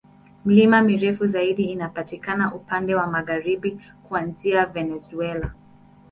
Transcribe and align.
Milima 0.45 0.81
mirefu 0.81 1.27
zaidi 1.27 1.63
inapatikana 1.63 2.55
upande 2.55 2.95
wa 2.95 3.07
magharibi, 3.07 3.79
kuanzia 4.03 4.65
Venezuela. 4.65 5.53